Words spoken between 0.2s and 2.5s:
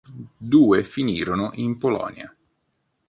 Due finirono in Polonia.